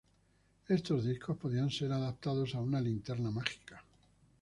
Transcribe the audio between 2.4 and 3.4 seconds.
a una linterna